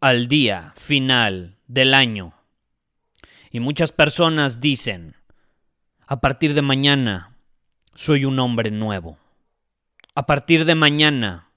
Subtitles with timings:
[0.00, 2.34] al día final del año.
[3.50, 5.16] Y muchas personas dicen,
[6.06, 7.36] a partir de mañana
[7.94, 9.18] soy un hombre nuevo.
[10.14, 11.50] A partir de mañana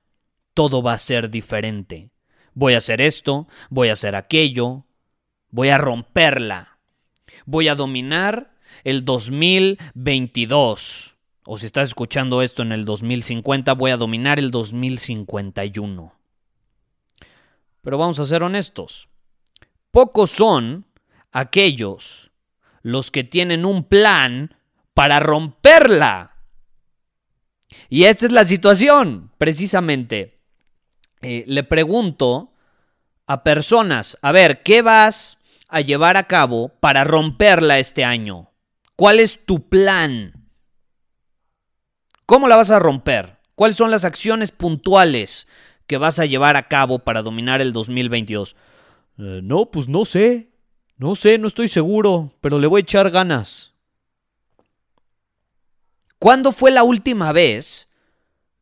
[0.53, 2.11] todo va a ser diferente.
[2.53, 4.85] Voy a hacer esto, voy a hacer aquello,
[5.49, 6.79] voy a romperla.
[7.45, 11.13] Voy a dominar el 2022
[11.45, 16.13] o si estás escuchando esto en el 2050, voy a dominar el 2051.
[17.83, 19.09] Pero vamos a ser honestos.
[19.91, 20.87] Pocos son
[21.31, 22.31] aquellos
[22.81, 24.55] los que tienen un plan
[24.93, 26.37] para romperla.
[27.89, 30.39] Y esta es la situación, precisamente.
[31.21, 32.53] Eh, le pregunto
[33.27, 38.51] a personas, a ver, ¿qué vas a llevar a cabo para romperla este año?
[38.95, 40.49] ¿Cuál es tu plan?
[42.25, 43.39] ¿Cómo la vas a romper?
[43.55, 45.47] ¿Cuáles son las acciones puntuales
[45.87, 48.55] que vas a llevar a cabo para dominar el 2022?
[49.17, 50.49] Eh, no, pues no sé.
[50.97, 53.73] No sé, no estoy seguro, pero le voy a echar ganas.
[56.19, 57.89] ¿Cuándo fue la última vez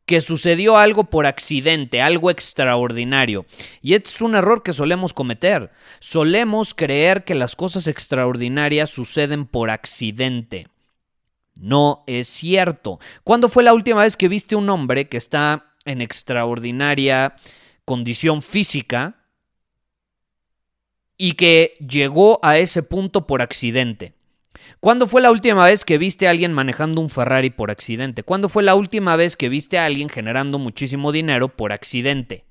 [0.07, 3.45] que sucedió algo por accidente, algo extraordinario?
[3.81, 5.71] Y este es un error que solemos cometer.
[5.99, 10.67] Solemos creer que las cosas extraordinarias suceden por accidente.
[11.53, 12.99] No es cierto.
[13.23, 17.35] ¿Cuándo fue la última vez que viste un hombre que está en extraordinaria
[17.85, 19.25] condición física
[21.17, 24.13] y que llegó a ese punto por accidente?
[24.79, 28.23] ¿Cuándo fue la última vez que viste a alguien manejando un Ferrari por accidente?
[28.23, 32.45] ¿Cuándo fue la última vez que viste a alguien generando muchísimo dinero por accidente?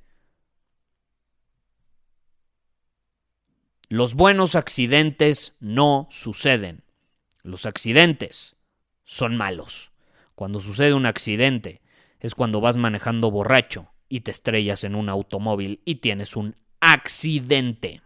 [3.89, 6.85] Los buenos accidentes no suceden.
[7.43, 8.57] Los accidentes
[9.05, 9.91] son malos.
[10.37, 11.83] Cuando sucede un accidente
[12.21, 18.03] es cuando vas manejando borracho y te estrellas en un automóvil y tienes un accidente.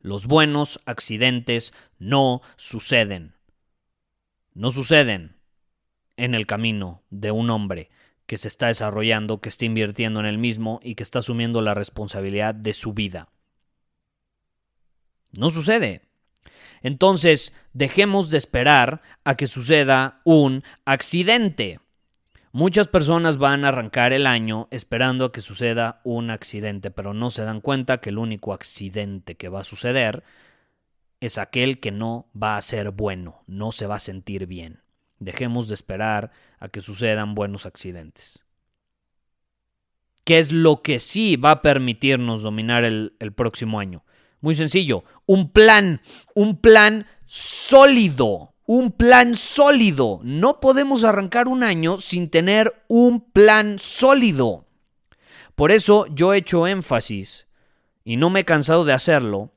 [0.00, 3.34] Los buenos accidentes no suceden.
[4.54, 5.36] No suceden
[6.16, 7.90] en el camino de un hombre
[8.26, 11.74] que se está desarrollando, que está invirtiendo en el mismo y que está asumiendo la
[11.74, 13.28] responsabilidad de su vida.
[15.36, 16.02] No sucede.
[16.82, 21.80] Entonces, dejemos de esperar a que suceda un accidente.
[22.52, 27.30] Muchas personas van a arrancar el año esperando a que suceda un accidente, pero no
[27.30, 30.24] se dan cuenta que el único accidente que va a suceder
[31.20, 34.82] es aquel que no va a ser bueno, no se va a sentir bien.
[35.20, 38.44] Dejemos de esperar a que sucedan buenos accidentes.
[40.24, 44.02] ¿Qué es lo que sí va a permitirnos dominar el, próximo año?
[44.40, 46.00] Muy sencillo, un plan,
[46.34, 50.20] un plan sólido, un plan sólido.
[50.22, 54.64] No podemos arrancar un año sin tener un plan sólido.
[55.56, 57.48] Por eso yo he hecho énfasis,
[58.04, 59.50] y no me he cansado de hacerlo,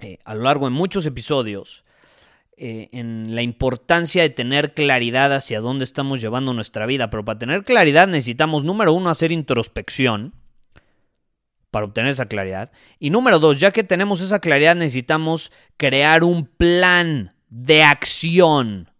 [0.00, 1.82] eh, a lo largo de muchos episodios,
[2.58, 7.08] eh, en la importancia de tener claridad hacia dónde estamos llevando nuestra vida.
[7.08, 10.34] Pero para tener claridad necesitamos, número uno, hacer introspección
[11.70, 12.70] para obtener esa claridad.
[12.98, 18.90] Y número dos, ya que tenemos esa claridad, necesitamos crear un plan de acción.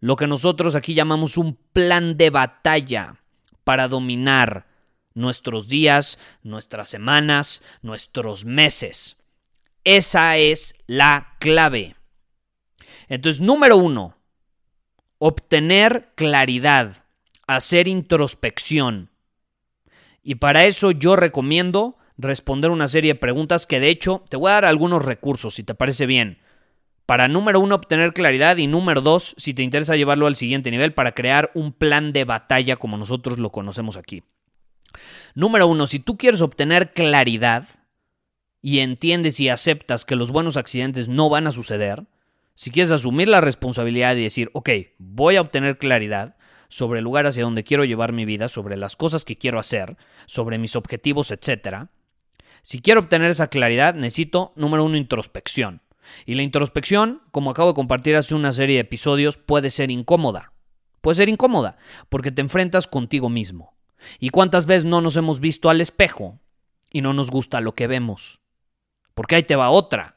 [0.00, 3.16] Lo que nosotros aquí llamamos un plan de batalla
[3.64, 4.66] para dominar
[5.14, 9.16] nuestros días, nuestras semanas, nuestros meses.
[9.84, 11.96] Esa es la clave.
[13.08, 14.16] Entonces, número uno,
[15.18, 17.04] obtener claridad,
[17.46, 19.10] hacer introspección.
[20.22, 24.50] Y para eso yo recomiendo responder una serie de preguntas que de hecho te voy
[24.50, 26.38] a dar algunos recursos, si te parece bien.
[27.06, 30.94] Para número uno, obtener claridad y número dos, si te interesa llevarlo al siguiente nivel,
[30.94, 34.22] para crear un plan de batalla como nosotros lo conocemos aquí.
[35.34, 37.66] Número uno, si tú quieres obtener claridad,
[38.64, 42.06] y entiendes y aceptas que los buenos accidentes no van a suceder,
[42.54, 46.36] si quieres asumir la responsabilidad y decir, ok, voy a obtener claridad
[46.70, 49.98] sobre el lugar hacia donde quiero llevar mi vida, sobre las cosas que quiero hacer,
[50.24, 51.88] sobre mis objetivos, etc.
[52.62, 55.82] Si quiero obtener esa claridad, necesito, número uno, introspección.
[56.26, 60.52] Y la introspección, como acabo de compartir hace una serie de episodios, puede ser incómoda.
[61.00, 61.76] Puede ser incómoda,
[62.08, 63.74] porque te enfrentas contigo mismo.
[64.18, 66.40] ¿Y cuántas veces no nos hemos visto al espejo
[66.90, 68.40] y no nos gusta lo que vemos?
[69.14, 70.16] Porque ahí te va otra.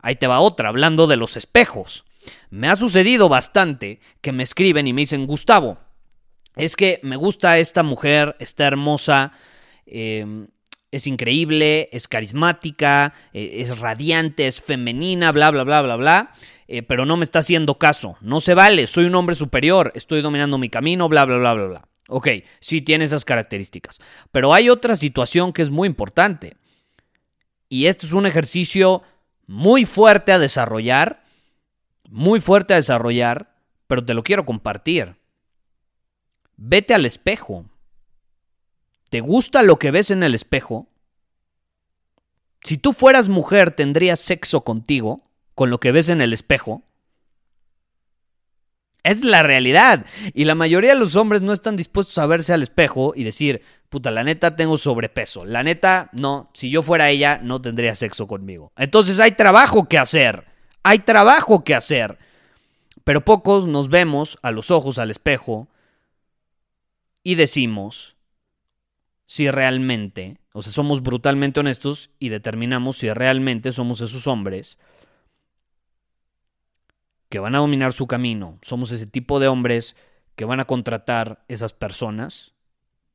[0.00, 2.04] Ahí te va otra, hablando de los espejos.
[2.50, 5.78] Me ha sucedido bastante que me escriben y me dicen, Gustavo,
[6.56, 9.32] es que me gusta esta mujer, está hermosa,
[9.86, 10.48] em,
[10.94, 16.32] es increíble, es carismática, e, es radiante, es femenina, bla, bla, bla, bla, bla,
[16.68, 18.16] eh, pero no me está haciendo caso.
[18.20, 21.66] No se vale, soy un hombre superior, estoy dominando mi camino, bla, bla, bla, bla,
[21.66, 21.88] bla.
[22.08, 22.28] Ok,
[22.60, 23.98] sí tiene esas características.
[24.30, 26.56] Pero hay otra situación que es muy importante.
[27.68, 29.02] Y esto es un ejercicio
[29.46, 31.24] muy fuerte a desarrollar,
[32.08, 33.56] muy fuerte a desarrollar,
[33.88, 35.16] pero te lo quiero compartir.
[36.56, 37.64] Vete al espejo.
[39.14, 40.88] ¿Te gusta lo que ves en el espejo?
[42.64, 46.82] Si tú fueras mujer, ¿tendrías sexo contigo con lo que ves en el espejo?
[49.04, 50.04] Es la realidad.
[50.34, 53.62] Y la mayoría de los hombres no están dispuestos a verse al espejo y decir,
[53.88, 55.44] puta, la neta tengo sobrepeso.
[55.44, 58.72] La neta, no, si yo fuera ella, no tendría sexo conmigo.
[58.76, 60.44] Entonces hay trabajo que hacer.
[60.82, 62.18] Hay trabajo que hacer.
[63.04, 65.68] Pero pocos nos vemos a los ojos al espejo
[67.22, 68.14] y decimos
[69.26, 74.78] si realmente, o sea, somos brutalmente honestos y determinamos si realmente somos esos hombres
[77.28, 78.58] que van a dominar su camino.
[78.62, 79.96] Somos ese tipo de hombres
[80.36, 82.54] que van a contratar esas personas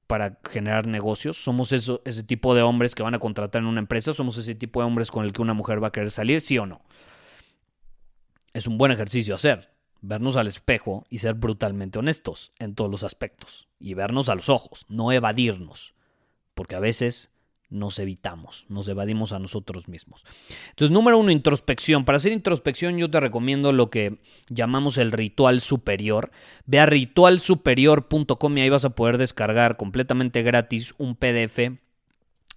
[0.08, 1.42] para generar negocios.
[1.42, 4.12] Somos ese tipo de hombres que van a contratar en una empresa.
[4.12, 6.58] Somos ese tipo de hombres con el que una mujer va a querer salir, sí
[6.58, 6.82] o no.
[8.54, 9.72] Es un buen ejercicio hacer.
[10.02, 13.70] Vernos al espejo y ser brutalmente honestos en todos los aspectos.
[13.80, 15.94] Y vernos a los ojos, no evadirnos.
[16.60, 17.32] Porque a veces
[17.70, 20.26] nos evitamos, nos evadimos a nosotros mismos.
[20.72, 22.04] Entonces, número uno, introspección.
[22.04, 24.20] Para hacer introspección yo te recomiendo lo que
[24.50, 26.32] llamamos el ritual superior.
[26.66, 31.60] Ve a ritualsuperior.com y ahí vas a poder descargar completamente gratis un PDF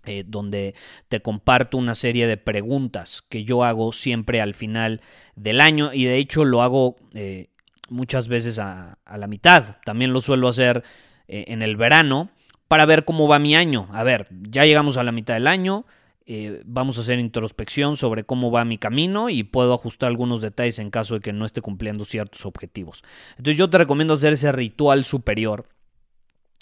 [0.04, 0.74] eh, donde
[1.08, 5.00] te comparto una serie de preguntas que yo hago siempre al final
[5.36, 7.50] del año y de hecho lo hago eh,
[7.88, 9.76] muchas veces a, la mitad.
[9.84, 10.82] También lo suelo hacer
[11.28, 12.30] eh, en el verano
[12.72, 13.86] para ver cómo va mi año.
[13.92, 15.84] A ver, ya llegamos a la mitad del año,
[16.24, 20.78] eh, vamos a hacer introspección sobre cómo va mi camino y puedo ajustar algunos detalles
[20.78, 23.02] en caso de que no esté cumpliendo ciertos objetivos.
[23.36, 25.66] Entonces yo te recomiendo hacer ese ritual superior.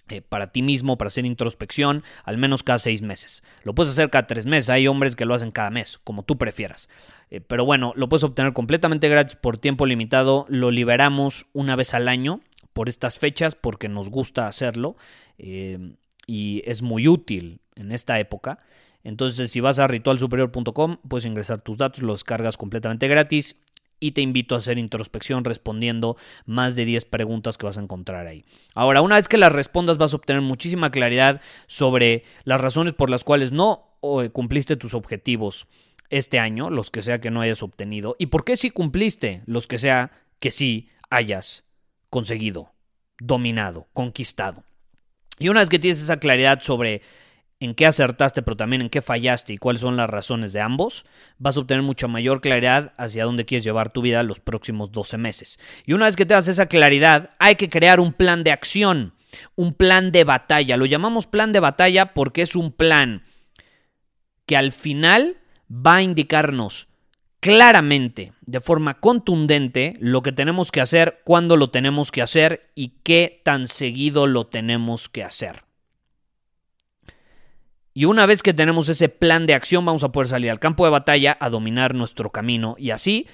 [0.09, 3.45] Eh, para ti mismo, para hacer introspección, al menos cada seis meses.
[3.63, 6.37] Lo puedes hacer cada tres meses, hay hombres que lo hacen cada mes, como tú
[6.39, 6.89] prefieras.
[7.31, 11.95] Eh, pero bueno, lo puedes obtener completamente gratis por tiempo limitado, lo liberamos una vez
[11.95, 12.41] al año
[12.73, 14.97] por estas fechas porque nos gusta hacerlo
[15.39, 15.95] eh,
[16.27, 18.61] y es muy útil en esta época.
[19.03, 23.57] Entonces, si vas a ritualsuperior.com, puedes ingresar tus datos, los cargas completamente gratis
[24.01, 28.27] y te invito a hacer introspección respondiendo más de 10 preguntas que vas a encontrar
[28.27, 28.45] ahí.
[28.75, 33.11] Ahora, una vez que las respondas, vas a obtener muchísima claridad sobre las razones por
[33.11, 33.97] las cuales no
[34.33, 35.67] cumpliste tus objetivos
[36.09, 39.67] este año, los que sea que no hayas obtenido, y por qué sí cumpliste los
[39.67, 40.11] que sea
[40.41, 41.65] que sí hayas
[42.11, 42.73] conseguido,
[43.19, 44.65] dominado, conquistado.
[45.39, 47.03] Y una vez que tienes esa claridad sobre
[47.61, 51.05] en qué acertaste, pero también en qué fallaste y cuáles son las razones de ambos,
[51.39, 55.19] vas a obtener mucha mayor claridad hacia dónde quieres llevar tu vida los próximos 12
[55.19, 55.59] meses.
[55.85, 59.15] Y una vez que tengas esa claridad, hay que crear un plan de acción,
[59.57, 60.79] un plan de batalla.
[60.79, 63.25] Lo llamamos plan de batalla porque es un plan
[64.47, 65.37] que al final
[65.71, 66.89] va a indicarnos
[67.41, 72.95] claramente, de forma contundente, lo que tenemos que hacer, cuándo lo tenemos que hacer y
[73.03, 75.65] qué tan seguido lo tenemos que hacer.
[77.93, 80.85] Y una vez que tenemos ese plan de acción, vamos a poder salir al campo
[80.85, 83.27] de batalla a dominar nuestro camino y así,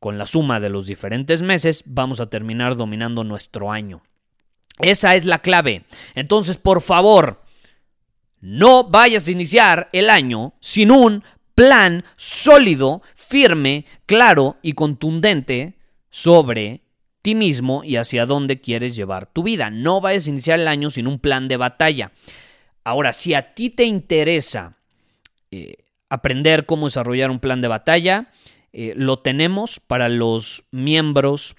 [0.00, 4.02] con la suma de los diferentes meses, vamos a terminar dominando nuestro año.
[4.80, 5.84] Esa es la clave.
[6.14, 7.42] Entonces, por favor,
[8.40, 11.22] no vayas a iniciar el año sin un
[11.54, 15.78] plan sólido, firme, claro y contundente
[16.10, 16.82] sobre
[17.22, 19.70] ti mismo y hacia dónde quieres llevar tu vida.
[19.70, 22.12] No vayas a iniciar el año sin un plan de batalla.
[22.84, 24.76] Ahora, si a ti te interesa
[25.50, 28.30] eh, aprender cómo desarrollar un plan de batalla,
[28.72, 31.56] eh, lo tenemos para los miembros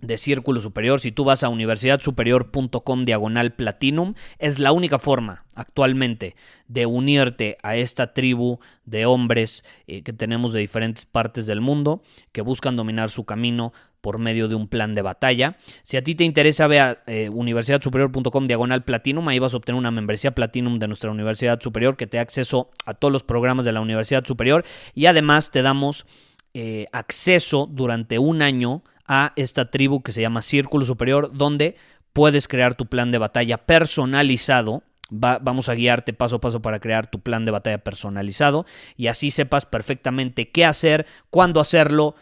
[0.00, 6.36] de Círculo Superior, si tú vas a universidadsuperior.com diagonal platinum, es la única forma actualmente
[6.68, 12.02] de unirte a esta tribu de hombres eh, que tenemos de diferentes partes del mundo
[12.32, 15.56] que buscan dominar su camino por medio de un plan de batalla.
[15.82, 19.78] Si a ti te interesa, ve a eh, universidadsuperior.com diagonal platinum, ahí vas a obtener
[19.78, 23.64] una membresía platinum de nuestra Universidad Superior que te da acceso a todos los programas
[23.64, 24.64] de la Universidad Superior.
[24.94, 26.06] Y además te damos
[26.54, 31.74] eh, acceso durante un año a esta tribu que se llama Círculo Superior, donde
[32.12, 34.84] puedes crear tu plan de batalla personalizado.
[35.10, 39.32] vamos a guiarte paso a paso para crear tu plan de batalla personalizado y así
[39.32, 42.14] sepas perfectamente qué hacer, cuándo hacerlo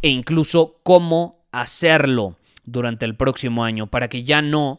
[0.00, 4.78] e incluso cómo hacerlo durante el próximo año para que ya no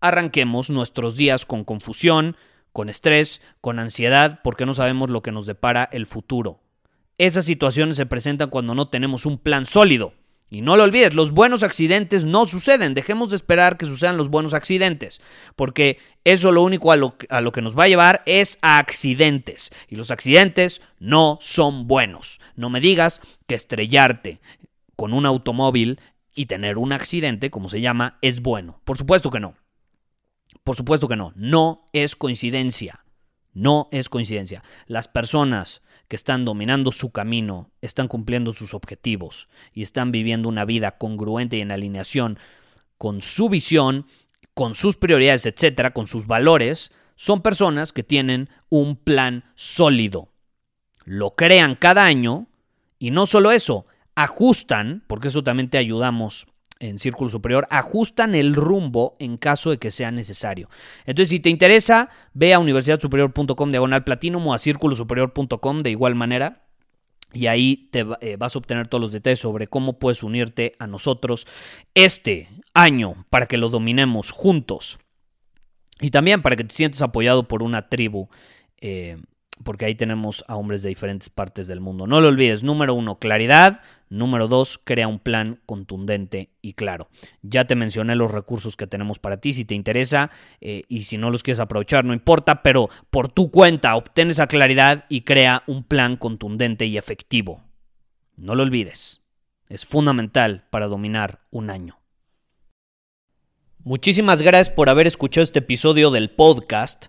[0.00, 2.36] arranquemos nuestros días con confusión,
[2.72, 6.60] con estrés, con ansiedad, porque no sabemos lo que nos depara el futuro.
[7.18, 10.14] Esas situaciones se presentan cuando no tenemos un plan sólido.
[10.50, 12.94] Y no lo olvides, los buenos accidentes no suceden.
[12.94, 15.20] Dejemos de esperar que sucedan los buenos accidentes,
[15.56, 18.78] porque eso lo único a lo, a lo, que nos va a llevar es a
[18.78, 19.70] accidentes.
[19.88, 22.40] Y los accidentes no son buenos.
[22.54, 24.40] No me digas que estrellarte
[24.96, 25.98] con un automóvil
[26.34, 28.80] y tener un accidente, como se llama, es bueno.
[28.84, 29.54] Por supuesto que no.
[30.62, 31.32] Por supuesto que no.
[31.36, 33.04] No es coincidencia.
[33.52, 34.62] No es coincidencia.
[34.86, 40.64] Las personas que están dominando su camino, están cumpliendo sus objetivos y están viviendo una
[40.64, 42.38] vida congruente y en alineación
[42.98, 44.06] con su visión,
[44.54, 50.28] con sus prioridades, etcétera, con sus valores, son personas que tienen un plan sólido.
[51.04, 52.48] Lo crean cada año
[52.98, 56.46] y no solo eso, ajustan, porque eso también te ayudamos
[56.80, 60.68] en Círculo Superior ajustan el rumbo en caso de que sea necesario.
[61.06, 66.62] Entonces, si te interesa, ve a universidadsuperior.com diagonal platinum o a círculosuperior.com de igual manera.
[67.32, 70.86] Y ahí te eh, vas a obtener todos los detalles sobre cómo puedes unirte a
[70.86, 71.46] nosotros
[71.94, 74.98] este año para que lo dominemos juntos.
[76.00, 78.28] Y también para que te sientas apoyado por una tribu
[78.80, 79.16] eh,
[79.62, 82.06] porque ahí tenemos a hombres de diferentes partes del mundo.
[82.06, 83.80] No lo olvides, número uno, claridad.
[84.10, 87.08] Número dos, crea un plan contundente y claro.
[87.42, 90.30] Ya te mencioné los recursos que tenemos para ti, si te interesa
[90.60, 94.46] eh, y si no los quieres aprovechar, no importa, pero por tu cuenta obtén esa
[94.46, 97.64] claridad y crea un plan contundente y efectivo.
[98.36, 99.20] No lo olvides,
[99.68, 101.98] es fundamental para dominar un año.
[103.86, 107.08] Muchísimas gracias por haber escuchado este episodio del podcast.